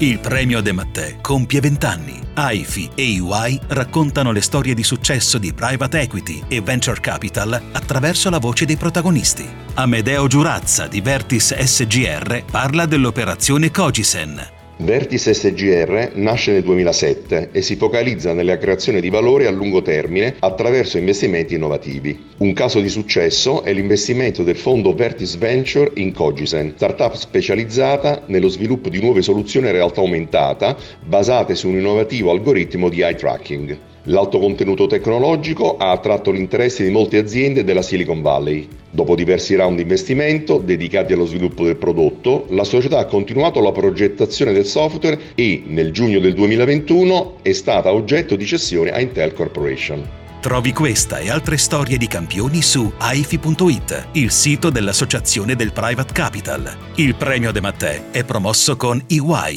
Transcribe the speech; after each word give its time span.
Il 0.00 0.20
premio 0.20 0.60
De 0.60 0.70
Mattè 0.70 1.16
compie 1.20 1.58
20 1.58 1.86
anni. 1.86 2.20
AIFI 2.34 2.90
e 2.94 3.02
EY 3.14 3.58
raccontano 3.66 4.30
le 4.30 4.40
storie 4.42 4.72
di 4.72 4.84
successo 4.84 5.38
di 5.38 5.52
private 5.52 5.98
equity 5.98 6.44
e 6.46 6.60
venture 6.60 7.00
capital 7.00 7.60
attraverso 7.72 8.30
la 8.30 8.38
voce 8.38 8.64
dei 8.64 8.76
protagonisti. 8.76 9.44
Amedeo 9.74 10.28
Giurazza 10.28 10.86
di 10.86 11.00
Vertis 11.00 11.52
SGR 11.52 12.44
parla 12.44 12.86
dell'operazione 12.86 13.72
Cogisen 13.72 14.56
Vertis 14.80 15.28
SGR 15.28 16.12
nasce 16.14 16.52
nel 16.52 16.62
2007 16.62 17.48
e 17.50 17.62
si 17.62 17.74
focalizza 17.74 18.32
nella 18.32 18.58
creazione 18.58 19.00
di 19.00 19.10
valore 19.10 19.48
a 19.48 19.50
lungo 19.50 19.82
termine 19.82 20.36
attraverso 20.38 20.98
investimenti 20.98 21.56
innovativi. 21.56 22.26
Un 22.38 22.52
caso 22.52 22.80
di 22.80 22.88
successo 22.88 23.64
è 23.64 23.72
l'investimento 23.72 24.44
del 24.44 24.54
fondo 24.54 24.94
Vertis 24.94 25.36
Venture 25.36 25.90
in 25.94 26.12
Cogisen, 26.12 26.74
startup 26.76 27.14
specializzata 27.14 28.22
nello 28.26 28.46
sviluppo 28.46 28.88
di 28.88 29.00
nuove 29.00 29.20
soluzioni 29.20 29.66
a 29.66 29.72
realtà 29.72 30.00
aumentata 30.00 30.76
basate 31.04 31.56
su 31.56 31.68
un 31.68 31.78
innovativo 31.78 32.30
algoritmo 32.30 32.88
di 32.88 33.00
eye 33.00 33.16
tracking. 33.16 33.87
L'alto 34.04 34.38
contenuto 34.38 34.86
tecnologico 34.86 35.76
ha 35.76 35.90
attratto 35.90 36.30
l'interesse 36.30 36.84
di 36.84 36.90
molte 36.90 37.18
aziende 37.18 37.64
della 37.64 37.82
Silicon 37.82 38.22
Valley. 38.22 38.68
Dopo 38.90 39.14
diversi 39.14 39.54
round 39.54 39.76
di 39.76 39.82
investimento 39.82 40.58
dedicati 40.58 41.12
allo 41.12 41.26
sviluppo 41.26 41.64
del 41.64 41.76
prodotto, 41.76 42.46
la 42.50 42.64
società 42.64 42.98
ha 42.98 43.06
continuato 43.06 43.60
la 43.60 43.72
progettazione 43.72 44.52
del 44.52 44.64
software 44.64 45.18
e 45.34 45.62
nel 45.66 45.92
giugno 45.92 46.20
del 46.20 46.34
2021 46.34 47.38
è 47.42 47.52
stata 47.52 47.92
oggetto 47.92 48.34
di 48.36 48.46
cessione 48.46 48.90
a 48.90 49.00
Intel 49.00 49.34
Corporation. 49.34 50.18
Trovi 50.40 50.72
questa 50.72 51.18
e 51.18 51.30
altre 51.30 51.56
storie 51.56 51.98
di 51.98 52.06
campioni 52.06 52.62
su 52.62 52.90
aifi.it, 52.96 54.08
il 54.12 54.30
sito 54.30 54.70
dell'Associazione 54.70 55.56
del 55.56 55.72
Private 55.72 56.12
Capital. 56.12 56.76
Il 56.94 57.16
premio 57.16 57.50
De 57.50 57.60
Mattè 57.60 58.10
è 58.12 58.22
promosso 58.22 58.76
con 58.76 59.02
EY. 59.08 59.56